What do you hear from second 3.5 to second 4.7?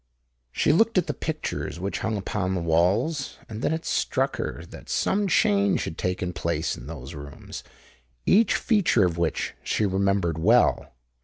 then it struck her